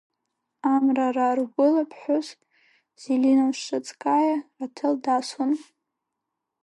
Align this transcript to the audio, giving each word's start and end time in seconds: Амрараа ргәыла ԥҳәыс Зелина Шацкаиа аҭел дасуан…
Амрараа 0.73 1.33
ргәыла 1.37 1.83
ԥҳәыс 1.89 2.27
Зелина 3.01 3.47
Шацкаиа 3.63 4.37
аҭел 4.63 4.93
дасуан… 5.03 5.51